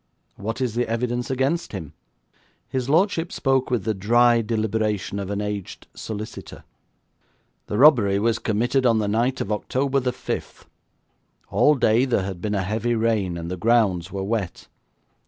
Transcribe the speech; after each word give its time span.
'What 0.35 0.61
is 0.61 0.73
the 0.73 0.89
evidence 0.89 1.29
against 1.29 1.73
him?' 1.73 1.93
His 2.67 2.89
lordship 2.89 3.31
spoke 3.31 3.69
with 3.69 3.83
the 3.83 3.93
dry 3.93 4.41
deliberation 4.41 5.19
of 5.19 5.29
an 5.29 5.41
aged 5.41 5.85
solicitor. 5.93 6.63
'The 7.67 7.77
robbery 7.77 8.17
was 8.17 8.39
committed 8.39 8.83
on 8.83 8.97
the 8.97 9.07
night 9.07 9.41
of 9.41 9.51
October 9.51 9.99
the 9.99 10.11
fifth. 10.11 10.65
All 11.51 11.75
day 11.75 12.05
there 12.05 12.23
had 12.23 12.41
been 12.41 12.55
a 12.55 12.63
heavy 12.63 12.95
rain, 12.95 13.37
and 13.37 13.51
the 13.51 13.57
grounds 13.57 14.11
were 14.11 14.23
wet. 14.23 14.67